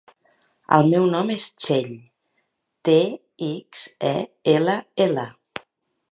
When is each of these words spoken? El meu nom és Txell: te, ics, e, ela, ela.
El 0.77 0.87
meu 0.93 1.03
nom 1.09 1.27
és 1.33 1.43
Txell: 1.63 1.91
te, 2.89 2.95
ics, 3.49 3.83
e, 4.13 4.17
ela, 4.55 4.79
ela. 5.07 5.27